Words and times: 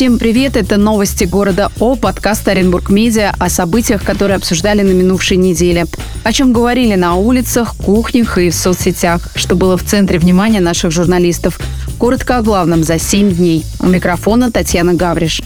Всем 0.00 0.18
привет! 0.18 0.56
Это 0.56 0.78
новости 0.78 1.24
города 1.24 1.70
О, 1.78 1.94
подкаст 1.94 2.48
Оренбург 2.48 2.88
Медиа 2.88 3.34
о 3.38 3.50
событиях, 3.50 4.02
которые 4.02 4.36
обсуждали 4.36 4.80
на 4.80 4.92
минувшей 4.92 5.36
неделе. 5.36 5.84
О 6.24 6.32
чем 6.32 6.54
говорили 6.54 6.94
на 6.94 7.16
улицах, 7.16 7.76
кухнях 7.76 8.38
и 8.38 8.48
в 8.48 8.54
соцсетях, 8.54 9.28
что 9.34 9.56
было 9.56 9.76
в 9.76 9.84
центре 9.84 10.18
внимания 10.18 10.60
наших 10.60 10.90
журналистов. 10.90 11.60
Коротко 11.98 12.38
о 12.38 12.42
главном 12.42 12.82
за 12.82 12.98
7 12.98 13.30
дней. 13.30 13.66
У 13.78 13.88
микрофона 13.88 14.50
Татьяна 14.50 14.94
Гавриш. 14.94 15.42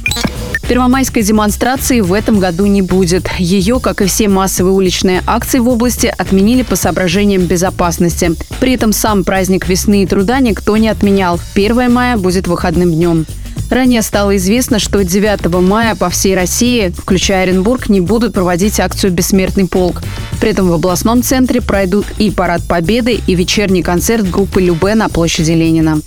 Первомайской 0.69 1.25
демонстрации 1.25 2.01
в 2.01 2.13
этом 2.13 2.39
году 2.39 2.67
не 2.67 2.81
будет. 2.81 3.29
Ее, 3.41 3.81
как 3.81 4.03
и 4.03 4.07
все 4.07 4.29
массовые 4.29 4.73
уличные 4.73 5.25
акции 5.27 5.59
в 5.59 5.69
области, 5.69 6.15
отменили 6.17 6.63
по 6.63 6.77
соображениям 6.77 7.43
безопасности. 7.43 8.31
При 8.61 8.75
этом 8.75 8.93
сам 8.93 9.25
праздник 9.25 9.67
весны 9.67 10.05
и 10.05 10.07
труда 10.07 10.39
никто 10.39 10.77
не 10.77 10.91
отменял. 10.91 11.41
1 11.57 11.93
мая 11.93 12.17
будет 12.17 12.47
выходным 12.47 12.93
днем. 12.93 13.27
Ранее 13.71 14.03
стало 14.03 14.37
известно, 14.37 14.79
что 14.79 15.03
9 15.03 15.47
мая 15.63 15.95
по 15.95 16.11
всей 16.11 16.35
России, 16.35 16.93
включая 16.97 17.45
Оренбург, 17.45 17.89
не 17.89 18.01
будут 18.01 18.33
проводить 18.35 18.79
акцию 18.79 19.13
«Бессмертный 19.13 19.67
полк». 19.67 20.03
При 20.41 20.51
этом 20.51 20.69
в 20.69 20.73
областном 20.73 21.23
центре 21.23 21.61
пройдут 21.61 22.07
и 22.19 22.31
парад 22.31 22.63
Победы, 22.69 23.21
и 23.27 23.35
вечерний 23.35 23.83
концерт 23.83 24.29
группы 24.31 24.61
«Любе» 24.61 24.95
на 24.95 25.09
площади 25.09 25.53
Ленина. 25.53 26.01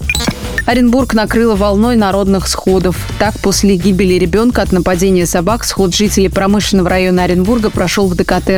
Оренбург 0.67 1.13
накрыло 1.13 1.55
волной 1.55 1.95
народных 1.95 2.47
сходов. 2.47 2.97
Так, 3.19 3.39
после 3.39 3.77
гибели 3.77 4.15
ребенка 4.15 4.61
от 4.61 4.73
нападения 4.73 5.25
собак 5.25 5.63
сход 5.63 5.95
жителей 5.95 6.27
промышленного 6.27 6.89
района 6.89 7.23
Оренбурга 7.23 7.69
прошел 7.69 8.07
в 8.07 8.15
ДКТ 8.15 8.49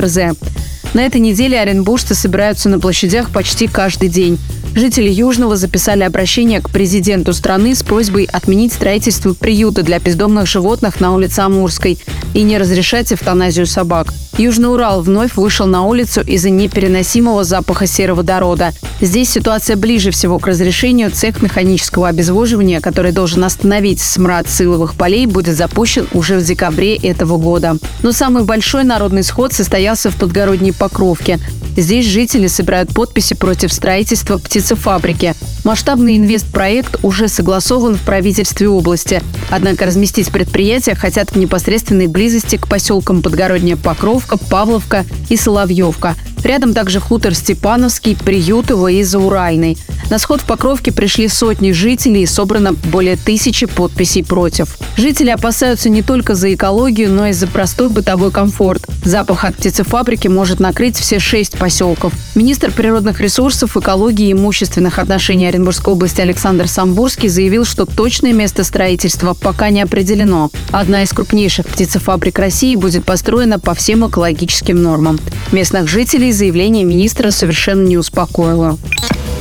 На 0.94 1.06
этой 1.06 1.22
неделе 1.22 1.60
оренбуржцы 1.60 2.16
собираются 2.16 2.68
на 2.68 2.80
площадях 2.80 3.30
почти 3.30 3.68
каждый 3.68 4.10
день. 4.10 4.40
Жители 4.74 5.10
Южного 5.10 5.56
записали 5.56 6.04
обращение 6.04 6.62
к 6.62 6.70
президенту 6.70 7.34
страны 7.34 7.76
с 7.76 7.84
просьбой 7.84 8.28
отменить 8.32 8.74
строительство 8.74 9.34
приюта 9.34 9.84
для 9.84 10.00
бездомных 10.00 10.48
животных 10.48 11.00
на 11.00 11.14
улице 11.14 11.42
Амурской 11.42 12.00
и 12.34 12.42
не 12.42 12.58
разрешать 12.58 13.12
эвтаназию 13.14 13.68
собак. 13.68 14.14
Южный 14.40 14.72
Урал 14.72 15.02
вновь 15.02 15.36
вышел 15.36 15.68
на 15.68 15.84
улицу 15.84 16.22
из-за 16.22 16.50
непереносимого 16.50 17.44
запаха 17.44 17.86
сероводорода. 17.86 18.72
Здесь 19.02 19.30
ситуация 19.30 19.76
ближе 19.76 20.12
всего 20.12 20.40
к 20.40 20.48
разрешению. 20.48 21.12
Цех 21.12 21.42
механического 21.42 22.08
обезвоживания, 22.08 22.80
который 22.80 23.12
должен 23.12 23.44
остановить 23.44 24.00
смрад 24.00 24.50
силовых 24.50 24.96
полей, 24.96 25.26
будет 25.26 25.58
запущен 25.58 26.08
уже 26.14 26.38
в 26.38 26.46
декабре 26.46 26.96
этого 26.96 27.38
года. 27.38 27.76
Но 28.02 28.14
самый 28.14 28.46
большой 28.46 28.86
народный 28.86 29.24
сход 29.24 29.52
состоялся 29.52 30.10
в 30.10 30.16
подгородней 30.16 30.72
Покровке. 30.72 31.38
Здесь 31.76 32.06
жители 32.06 32.48
собирают 32.48 32.94
подписи 32.94 33.36
против 33.36 33.74
строительства 33.74 34.38
птицефабрики. 34.38 35.36
Масштабный 35.70 36.18
инвестпроект 36.18 36.98
уже 37.04 37.28
согласован 37.28 37.94
в 37.94 38.02
правительстве 38.02 38.68
области. 38.68 39.22
Однако 39.52 39.86
разместить 39.86 40.32
предприятие 40.32 40.96
хотят 40.96 41.30
в 41.30 41.36
непосредственной 41.36 42.08
близости 42.08 42.56
к 42.56 42.68
поселкам 42.68 43.22
Подгородняя 43.22 43.78
Покровка, 43.78 44.38
Павловка 44.50 45.06
и 45.30 45.38
Соловьевка. 45.38 46.16
Рядом 46.44 46.74
также 46.74 47.00
хутор 47.00 47.34
Степановский, 47.36 48.16
Приютово 48.16 48.90
и 48.90 49.04
Зауральный. 49.04 49.78
На 50.10 50.18
сход 50.18 50.42
в 50.42 50.46
Покровке 50.46 50.92
пришли 50.92 51.28
сотни 51.28 51.72
жителей 51.72 52.24
и 52.24 52.26
собрано 52.26 52.74
более 52.74 53.16
тысячи 53.16 53.68
подписей 53.68 54.24
против. 54.24 54.78
Жители 54.98 55.30
опасаются 55.30 55.88
не 55.90 56.02
только 56.02 56.34
за 56.34 56.52
экологию, 56.54 57.12
но 57.12 57.28
и 57.28 57.32
за 57.32 57.46
простой 57.46 57.90
бытовой 57.90 58.32
комфорт. 58.32 58.84
Запах 59.04 59.46
от 59.46 59.56
птицефабрики 59.58 60.28
может 60.28 60.60
накрыть 60.60 60.98
все 60.98 61.20
шесть 61.20 61.58
поселков. 61.58 62.14
Министр 62.34 62.72
природных 62.72 63.22
ресурсов, 63.22 63.78
экологии 63.78 64.30
и 64.30 64.32
имущественных 64.32 64.98
отношений 64.98 65.48
Оренбургской 65.48 65.94
области 65.94 66.22
Александр 66.22 66.68
Самбурский 66.68 67.30
заявил, 67.30 67.64
что 67.64 67.86
точное 67.86 68.34
место 68.34 68.64
строительства 68.64 69.36
пока 69.36 69.70
не 69.70 69.82
определено. 69.82 70.50
Одна 70.72 71.04
из 71.04 71.12
крупнейших 71.12 71.68
птицефабрик 71.68 72.40
России 72.40 72.76
будет 72.76 73.06
построена 73.06 73.60
по 73.60 73.76
всем 73.76 74.08
экологическим 74.08 74.82
нормам. 74.82 75.20
Местных 75.52 75.88
жителей 75.88 76.29
заявление 76.32 76.84
министра 76.84 77.32
совершенно 77.32 77.86
не 77.88 77.98
успокоило. 77.98 78.78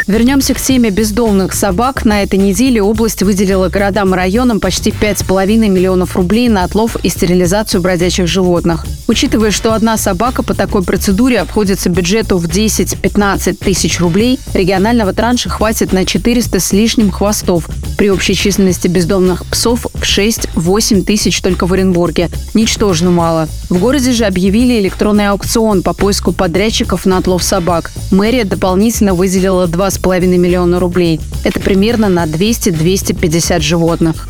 Вернемся 0.09 0.55
к 0.55 0.61
теме 0.61 0.89
бездомных 0.89 1.53
собак. 1.53 2.07
На 2.07 2.23
этой 2.23 2.39
неделе 2.39 2.83
область 2.83 3.23
выделила 3.23 3.69
городам 3.69 4.15
и 4.15 4.17
районам 4.17 4.59
почти 4.59 4.89
5,5 4.89 5.69
миллионов 5.69 6.17
рублей 6.17 6.49
на 6.49 6.65
отлов 6.65 6.97
и 7.03 7.11
стерилизацию 7.11 7.83
бродячих 7.83 8.27
животных. 8.27 8.87
Учитывая, 9.07 9.51
что 9.51 9.75
одна 9.75 9.99
собака 9.99 10.43
по 10.43 10.55
такой 10.55 10.83
процедуре 10.83 11.39
обходится 11.39 11.91
бюджету 11.91 12.39
в 12.39 12.47
10-15 12.47 13.59
тысяч 13.63 14.01
рублей, 14.01 14.41
регионального 14.55 15.13
транша 15.13 15.51
хватит 15.51 15.93
на 15.93 16.07
400 16.07 16.59
с 16.59 16.73
лишним 16.73 17.11
хвостов 17.11 17.69
при 17.99 18.11
общей 18.11 18.35
численности 18.35 18.89
бездомных 18.89 19.45
псов 19.45 19.87
в 19.93 20.03
6-8 20.03 21.03
тысяч 21.03 21.41
только 21.43 21.67
в 21.67 21.73
Оренбурге. 21.75 22.31
Ничтожно 22.55 23.11
мало. 23.11 23.49
В 23.69 23.79
городе 23.79 24.13
же 24.13 24.25
объявили 24.25 24.79
электронный 24.81 25.29
аукцион 25.29 25.83
по 25.83 25.93
поиску 25.93 26.33
подрядчиков 26.33 27.05
на 27.05 27.19
отлов 27.19 27.43
собак. 27.43 27.91
Мэрия 28.11 28.45
дополнительно 28.45 29.15
выделила 29.15 29.67
2,5 29.67 29.99
2,5 29.99 30.27
миллиона 30.37 30.81
рублей. 30.81 31.21
Это 31.45 31.61
примерно 31.61 32.09
на 32.09 32.25
200-250 32.25 33.61
животных. 33.61 34.27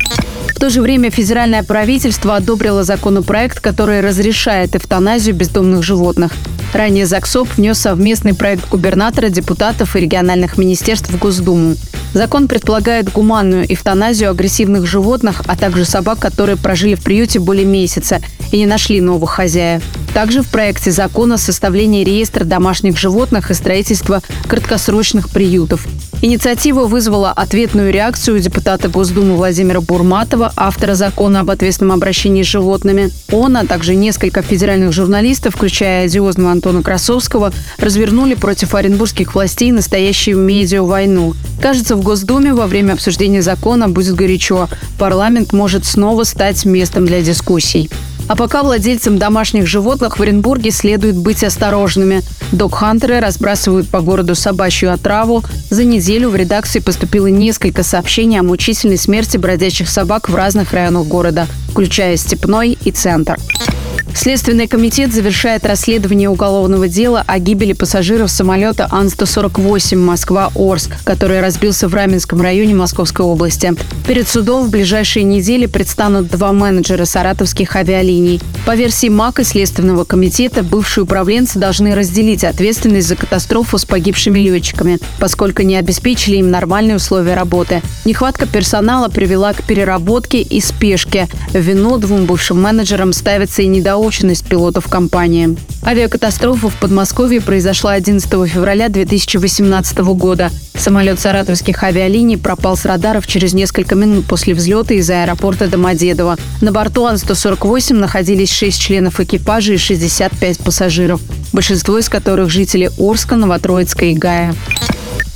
В 0.55 0.59
то 0.59 0.69
же 0.69 0.81
время 0.81 1.09
федеральное 1.09 1.63
правительство 1.63 2.35
одобрило 2.35 2.83
законопроект, 2.83 3.59
который 3.59 4.01
разрешает 4.01 4.75
эвтаназию 4.75 5.35
бездомных 5.35 5.83
животных. 5.83 6.33
Ранее 6.73 7.07
ЗАГСОП 7.07 7.57
внес 7.57 7.79
совместный 7.79 8.35
проект 8.35 8.69
губернатора, 8.69 9.29
депутатов 9.29 9.95
и 9.95 9.99
региональных 9.99 10.57
министерств 10.57 11.09
в 11.09 11.17
Госдуму. 11.17 11.75
Закон 12.13 12.47
предполагает 12.47 13.11
гуманную 13.11 13.71
эвтаназию 13.71 14.31
агрессивных 14.31 14.85
животных, 14.85 15.41
а 15.47 15.55
также 15.55 15.85
собак, 15.85 16.19
которые 16.19 16.57
прожили 16.57 16.95
в 16.95 17.03
приюте 17.03 17.39
более 17.39 17.65
месяца 17.65 18.19
и 18.51 18.57
не 18.57 18.65
нашли 18.65 19.01
новых 19.01 19.31
хозяев. 19.31 19.83
Также 20.13 20.41
в 20.41 20.49
проекте 20.49 20.91
закона 20.91 21.37
составление 21.37 22.03
реестра 22.03 22.45
домашних 22.45 22.97
животных 22.97 23.51
и 23.51 23.53
строительство 23.53 24.21
краткосрочных 24.47 25.29
приютов. 25.29 25.87
Инициатива 26.21 26.85
вызвала 26.85 27.31
ответную 27.31 27.93
реакцию 27.93 28.41
депутата 28.41 28.89
Госдумы 28.89 29.37
Владимира 29.37 29.79
Бурматова, 29.79 30.51
автора 30.57 30.93
закона 30.93 31.39
об 31.39 31.49
ответственном 31.49 31.93
обращении 31.93 32.43
с 32.43 32.47
животными. 32.47 33.11
Он, 33.31 33.55
а 33.55 33.65
также 33.65 33.95
несколько 33.95 34.41
федеральных 34.41 34.91
журналистов, 34.91 35.55
включая 35.55 36.05
одиозного 36.05 36.51
Антона 36.51 36.83
Красовского, 36.83 37.53
развернули 37.77 38.33
против 38.33 38.75
оренбургских 38.75 39.33
властей 39.33 39.71
настоящую 39.71 40.39
медиа-войну. 40.39 41.35
Кажется, 41.61 41.95
в 41.95 42.03
Госдуме 42.03 42.53
во 42.53 42.67
время 42.67 42.93
обсуждения 42.93 43.41
закона 43.41 43.87
будет 43.87 44.15
горячо. 44.15 44.67
Парламент 44.97 45.53
может 45.53 45.85
снова 45.85 46.25
стать 46.25 46.65
местом 46.65 47.05
для 47.05 47.21
дискуссий. 47.21 47.89
А 48.29 48.35
пока 48.35 48.61
владельцам 48.61 49.17
домашних 49.17 49.65
животных 49.65 50.19
в 50.19 50.21
Оренбурге 50.21 50.69
следует 50.69 51.17
быть 51.17 51.43
осторожными. 51.43 52.21
Док-хантеры 52.51 53.19
разбрасывают 53.19 53.89
по 53.89 54.01
городу 54.01 54.35
собачью 54.35 54.93
отраву. 54.93 55.43
За 55.71 55.83
неделю 55.83 56.29
в 56.29 56.35
редакции 56.35 56.79
поступило 56.79 57.25
несколько 57.25 57.81
сообщений 57.81 58.39
о 58.39 58.43
мучительной 58.43 58.99
смерти 58.99 59.37
бродячих 59.37 59.89
собак 59.89 60.29
в 60.29 60.35
разных 60.35 60.73
районах 60.73 61.07
города, 61.07 61.47
включая 61.71 62.17
Степной 62.17 62.77
и 62.85 62.91
Центр. 62.91 63.35
Следственный 64.15 64.67
комитет 64.67 65.13
завершает 65.13 65.65
расследование 65.65 66.29
уголовного 66.29 66.87
дела 66.87 67.23
о 67.25 67.39
гибели 67.39 67.73
пассажиров 67.73 68.31
самолета 68.31 68.87
Ан-148 68.91 69.95
Москва-Орск, 69.95 71.03
который 71.03 71.39
разбился 71.39 71.87
в 71.87 71.93
Раменском 71.93 72.41
районе 72.41 72.73
Московской 72.75 73.25
области. 73.25 73.73
Перед 74.07 74.27
судом 74.27 74.65
в 74.65 74.71
ближайшие 74.71 75.23
недели 75.23 75.67
предстанут 75.67 76.27
два 76.27 76.51
менеджера 76.51 77.05
саратовских 77.05 77.75
авиалиний. 77.75 78.41
По 78.65 78.75
версии 78.75 79.09
МАК 79.09 79.39
и 79.39 79.43
Следственного 79.43 80.03
комитета, 80.03 80.63
бывшие 80.63 81.03
управленцы 81.03 81.59
должны 81.59 81.95
разделить 81.95 82.43
ответственность 82.43 83.07
за 83.07 83.15
катастрофу 83.15 83.77
с 83.77 83.85
погибшими 83.85 84.39
летчиками, 84.39 84.99
поскольку 85.19 85.61
не 85.61 85.77
обеспечили 85.77 86.37
им 86.37 86.51
нормальные 86.51 86.97
условия 86.97 87.35
работы. 87.35 87.81
Нехватка 88.05 88.45
персонала 88.47 89.07
привела 89.07 89.53
к 89.53 89.63
переработке 89.63 90.41
и 90.41 90.59
спешке. 90.59 91.27
Вину 91.53 91.97
двум 91.97 92.25
бывшим 92.25 92.61
менеджерам 92.61 93.13
ставится 93.13 93.61
и 93.61 93.67
недоумение 93.67 93.98
заочность 93.99 94.45
пилотов 94.45 94.87
компании. 94.87 95.57
Авиакатастрофа 95.83 96.69
в 96.69 96.75
Подмосковье 96.75 97.41
произошла 97.41 97.91
11 97.91 98.29
февраля 98.47 98.87
2018 98.87 99.97
года. 100.15 100.51
Самолет 100.73 101.19
саратовских 101.19 101.83
авиалиний 101.83 102.37
пропал 102.37 102.77
с 102.77 102.85
радаров 102.85 103.27
через 103.27 103.53
несколько 103.53 103.95
минут 103.95 104.25
после 104.25 104.53
взлета 104.53 104.93
из 104.93 105.09
аэропорта 105.09 105.67
Домодедово. 105.67 106.37
На 106.61 106.71
борту 106.71 107.05
Ан-148 107.05 107.93
находились 107.95 108.53
6 108.53 108.79
членов 108.79 109.19
экипажа 109.19 109.73
и 109.73 109.77
65 109.77 110.59
пассажиров, 110.59 111.19
большинство 111.51 111.97
из 111.97 112.07
которых 112.07 112.49
жители 112.49 112.89
Орска, 112.97 113.35
Новотроицка 113.35 114.05
и 114.05 114.13
Гая. 114.13 114.55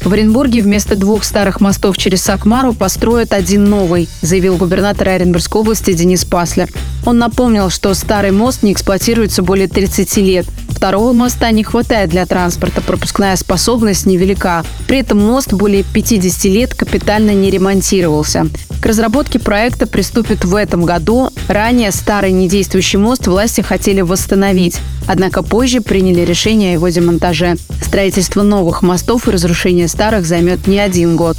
В 0.02 0.14
Оренбурге 0.14 0.62
вместо 0.62 0.96
двух 0.96 1.26
старых 1.26 1.60
мостов 1.60 1.98
через 1.98 2.22
Сакмару 2.22 2.74
построят 2.74 3.34
один 3.34 3.66
новый, 3.66 4.08
заявил 4.22 4.56
губернатор 4.56 5.10
Оренбургской 5.10 5.62
области 5.62 5.92
Денис 5.92 6.24
Паслер. 6.24 6.70
Он 7.06 7.18
напомнил, 7.18 7.70
что 7.70 7.94
старый 7.94 8.32
мост 8.32 8.64
не 8.64 8.72
эксплуатируется 8.72 9.44
более 9.44 9.68
30 9.68 10.18
лет. 10.18 10.46
Второго 10.70 11.14
моста 11.14 11.52
не 11.52 11.64
хватает 11.64 12.10
для 12.10 12.26
транспорта, 12.26 12.82
пропускная 12.82 13.36
способность 13.36 14.06
невелика. 14.06 14.66
При 14.88 15.00
этом 15.00 15.20
мост 15.20 15.54
более 15.54 15.84
50 15.84 16.46
лет 16.46 16.74
капитально 16.74 17.32
не 17.32 17.50
ремонтировался. 17.50 18.48
К 18.82 18.86
разработке 18.86 19.40
проекта 19.40 19.88
приступят 19.88 20.44
в 20.44 20.56
этом 20.56 20.84
году. 20.84 21.30
Ранее 21.48 21.92
старый 21.92 22.32
недействующий 22.32 23.00
мост 23.00 23.28
власти 23.28 23.62
хотели 23.62 24.02
восстановить. 24.02 24.80
Однако 25.08 25.42
позже 25.42 25.80
приняли 25.82 26.22
решение 26.22 26.72
о 26.72 26.74
его 26.74 26.90
демонтаже. 26.90 27.56
Строительство 27.82 28.42
новых 28.42 28.82
мостов 28.82 29.28
и 29.28 29.32
разрушение 29.32 29.88
старых 29.88 30.26
займет 30.26 30.68
не 30.68 30.80
один 30.80 31.16
год. 31.16 31.38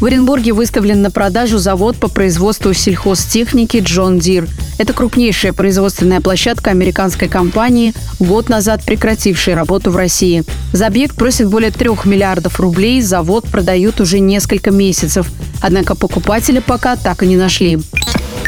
В 0.00 0.04
Оренбурге 0.04 0.52
выставлен 0.52 1.02
на 1.02 1.10
продажу 1.10 1.58
завод 1.58 1.96
по 1.96 2.08
производству 2.08 2.72
сельхозтехники 2.72 3.78
«Джон 3.78 4.20
Дир». 4.20 4.48
Это 4.78 4.92
крупнейшая 4.92 5.52
производственная 5.52 6.20
площадка 6.20 6.70
американской 6.70 7.28
компании, 7.28 7.94
год 8.20 8.48
назад 8.48 8.82
прекратившей 8.84 9.54
работу 9.54 9.90
в 9.90 9.96
России. 9.96 10.44
За 10.72 10.86
объект 10.86 11.16
просят 11.16 11.50
более 11.50 11.72
трех 11.72 12.04
миллиардов 12.04 12.60
рублей, 12.60 13.02
завод 13.02 13.44
продают 13.48 14.00
уже 14.00 14.20
несколько 14.20 14.70
месяцев. 14.70 15.28
Однако 15.60 15.96
покупателя 15.96 16.60
пока 16.60 16.94
так 16.94 17.24
и 17.24 17.26
не 17.26 17.36
нашли. 17.36 17.78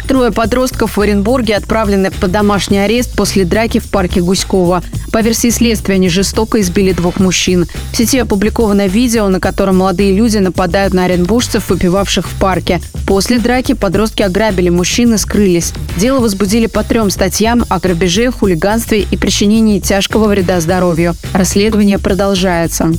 Трое 0.07 0.33
подростков 0.33 0.97
в 0.97 1.01
Оренбурге 1.01 1.57
отправлены 1.57 2.11
под 2.11 2.31
домашний 2.31 2.79
арест 2.79 3.15
после 3.17 3.45
драки 3.45 3.79
в 3.79 3.91
парке 3.91 4.21
Гуськова. 4.21 4.83
По 5.13 5.23
версии 5.23 5.51
следствия, 5.51 5.97
они 5.97 6.09
жестоко 6.09 6.61
избили 6.61 6.93
двух 6.93 7.19
мужчин. 7.19 7.67
В 7.93 7.97
сети 7.97 8.19
опубликовано 8.19 8.87
видео, 8.87 9.29
на 9.29 9.41
котором 9.41 9.79
молодые 9.79 10.15
люди 10.15 10.39
нападают 10.39 10.95
на 10.95 11.05
оренбуржцев, 11.05 11.69
выпивавших 11.69 12.29
в 12.29 12.39
парке. 12.39 12.81
После 13.07 13.39
драки 13.39 13.75
подростки 13.75 14.23
ограбили 14.23 14.69
мужчин 14.69 15.15
и 15.15 15.19
скрылись. 15.19 15.73
Дело 15.97 16.21
возбудили 16.21 16.67
по 16.67 16.85
трем 16.85 17.11
статьям 17.11 17.65
о 17.69 17.81
грабеже, 17.81 18.31
хулиганстве 18.31 19.01
и 19.11 19.17
причинении 19.17 19.81
тяжкого 19.81 20.29
вреда 20.29 20.61
здоровью. 20.61 21.15
Расследование 21.33 21.99
продолжается. 21.99 22.93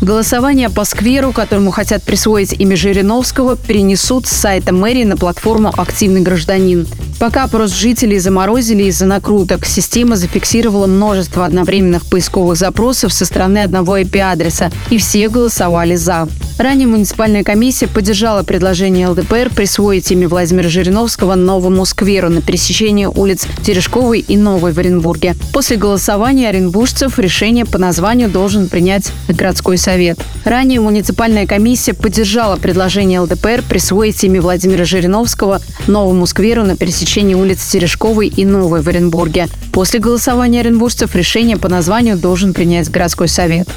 Голосование 0.00 0.70
по 0.70 0.84
скверу, 0.84 1.32
которому 1.32 1.70
хотят 1.70 2.02
присвоить 2.02 2.52
имя 2.52 2.76
Жириновского, 2.76 3.56
перенесут 3.56 4.26
с 4.26 4.32
сайта 4.32 4.72
мэрии 4.72 5.04
на 5.04 5.16
платформу 5.16 5.72
«Активный 5.76 6.20
гражданин». 6.20 6.86
Пока 7.24 7.44
опрос 7.44 7.70
жителей 7.70 8.18
заморозили 8.18 8.82
из-за 8.82 9.06
накруток, 9.06 9.64
система 9.64 10.14
зафиксировала 10.14 10.86
множество 10.86 11.46
одновременных 11.46 12.04
поисковых 12.04 12.58
запросов 12.58 13.14
со 13.14 13.24
стороны 13.24 13.60
одного 13.60 13.96
IP-адреса, 13.96 14.70
и 14.90 14.98
все 14.98 15.30
голосовали 15.30 15.94
«за». 15.94 16.28
Ранее 16.56 16.86
муниципальная 16.86 17.42
комиссия 17.42 17.88
поддержала 17.88 18.44
предложение 18.44 19.08
ЛДПР 19.08 19.50
присвоить 19.52 20.10
имя 20.12 20.28
Владимира 20.28 20.68
Жириновского 20.68 21.34
новому 21.34 21.84
скверу 21.84 22.28
на 22.30 22.42
пересечении 22.42 23.06
улиц 23.06 23.48
Терешковой 23.64 24.20
и 24.20 24.36
Новой 24.36 24.72
в 24.72 24.78
Оренбурге. 24.78 25.34
После 25.52 25.76
голосования 25.76 26.48
оренбуржцев 26.48 27.18
решение 27.18 27.64
по 27.64 27.78
названию 27.78 28.28
должен 28.28 28.68
принять 28.68 29.10
городской 29.26 29.78
совет. 29.78 30.20
Ранее 30.44 30.78
муниципальная 30.78 31.48
комиссия 31.48 31.92
поддержала 31.92 32.54
предложение 32.54 33.18
ЛДПР 33.18 33.64
присвоить 33.68 34.22
имя 34.22 34.40
Владимира 34.40 34.84
Жириновского 34.84 35.60
новому 35.88 36.24
скверу 36.26 36.62
на 36.62 36.76
пересечении 36.76 37.34
улиц 37.34 37.64
Терешковой 37.64 38.28
и 38.28 38.44
Новой 38.44 38.80
в 38.80 38.88
Оренбурге. 38.88 39.48
После 39.72 39.98
голосования 39.98 40.60
оренбуржцев 40.60 41.16
решение 41.16 41.56
по 41.56 41.68
названию 41.68 42.16
должен 42.16 42.54
принять 42.54 42.88
городской 42.90 43.26
совет. 43.26 43.68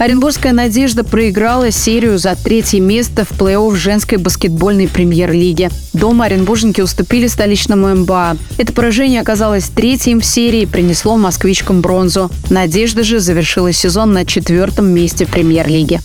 Оренбургская 0.00 0.54
«Надежда» 0.54 1.04
проиграла 1.04 1.70
серию 1.70 2.16
за 2.16 2.34
третье 2.34 2.80
место 2.80 3.26
в 3.26 3.32
плей-офф 3.32 3.76
женской 3.76 4.16
баскетбольной 4.16 4.88
премьер-лиги. 4.88 5.68
Дома 5.92 6.24
оренбуржники 6.24 6.80
уступили 6.80 7.26
столичному 7.26 7.94
МБА. 7.94 8.38
Это 8.56 8.72
поражение 8.72 9.20
оказалось 9.20 9.68
третьим 9.68 10.22
в 10.22 10.24
серии 10.24 10.62
и 10.62 10.66
принесло 10.66 11.18
москвичкам 11.18 11.82
бронзу. 11.82 12.30
«Надежда» 12.48 13.04
же 13.04 13.20
завершила 13.20 13.72
сезон 13.72 14.14
на 14.14 14.24
четвертом 14.24 14.86
месте 14.86 15.26
премьер-лиги. 15.26 16.00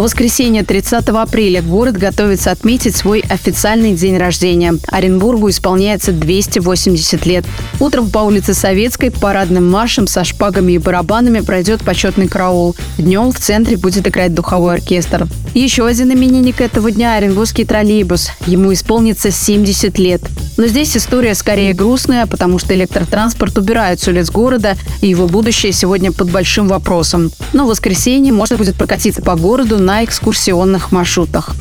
В 0.00 0.02
воскресенье 0.02 0.62
30 0.62 1.10
апреля 1.10 1.60
город 1.60 1.98
готовится 1.98 2.52
отметить 2.52 2.96
свой 2.96 3.20
официальный 3.28 3.92
день 3.92 4.16
рождения. 4.16 4.76
Оренбургу 4.88 5.50
исполняется 5.50 6.12
280 6.12 7.26
лет. 7.26 7.44
Утром 7.80 8.08
по 8.08 8.20
улице 8.20 8.54
Советской 8.54 9.10
парадным 9.10 9.70
маршем 9.70 10.06
со 10.06 10.24
шпагами 10.24 10.72
и 10.72 10.78
барабанами 10.78 11.40
пройдет 11.40 11.82
почетный 11.82 12.28
караул. 12.28 12.74
Днем 12.96 13.30
в 13.30 13.38
центре 13.38 13.76
будет 13.76 14.08
играть 14.08 14.32
духовой 14.32 14.76
оркестр. 14.76 15.28
Еще 15.52 15.86
один 15.86 16.10
именинник 16.14 16.62
этого 16.62 16.90
дня– 16.90 17.14
Оренбургский 17.16 17.66
троллейбус. 17.66 18.30
Ему 18.46 18.72
исполнится 18.72 19.30
70 19.30 19.98
лет. 19.98 20.22
Но 20.60 20.66
здесь 20.66 20.94
история 20.94 21.34
скорее 21.34 21.72
грустная, 21.72 22.26
потому 22.26 22.58
что 22.58 22.74
электротранспорт 22.74 23.56
убирают 23.56 23.98
с 23.98 24.08
улиц 24.08 24.30
города, 24.30 24.76
и 25.00 25.08
его 25.08 25.26
будущее 25.26 25.72
сегодня 25.72 26.12
под 26.12 26.30
большим 26.30 26.68
вопросом. 26.68 27.32
Но 27.54 27.64
в 27.64 27.68
воскресенье 27.68 28.30
можно 28.30 28.58
будет 28.58 28.74
прокатиться 28.74 29.22
по 29.22 29.36
городу 29.36 29.78
на 29.78 30.04
экскурсионных 30.04 30.92
маршрутах. 30.92 31.56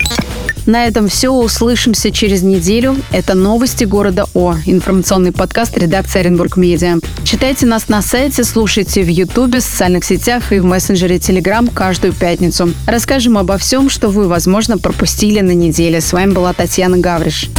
На 0.66 0.86
этом 0.86 1.08
все. 1.08 1.30
Услышимся 1.30 2.12
через 2.12 2.42
неделю. 2.42 2.98
Это 3.14 3.36
новости 3.36 3.86
города 3.86 4.26
О. 4.34 4.56
Информационный 4.66 5.32
подкаст 5.32 5.78
редакции 5.78 6.20
Оренбург 6.20 6.58
Медиа. 6.58 6.98
Читайте 7.24 7.68
нас 7.68 7.88
на 7.88 8.02
сайте, 8.02 8.44
слушайте 8.44 9.02
в 9.02 9.08
Ютубе, 9.08 9.62
социальных 9.62 10.04
сетях 10.04 10.52
и 10.52 10.60
в 10.60 10.66
мессенджере 10.66 11.20
Телеграм 11.20 11.70
каждую 11.70 12.12
пятницу. 12.12 12.74
Расскажем 12.86 13.38
обо 13.38 13.58
всем, 13.58 13.90
что 13.90 14.10
вы, 14.10 14.28
возможно, 14.28 14.78
пропустили 14.78 15.40
на 15.40 15.52
неделе. 15.52 16.02
С 16.02 16.12
вами 16.12 16.34
была 16.34 16.52
Татьяна 16.52 16.98
Гавриш. 16.98 17.50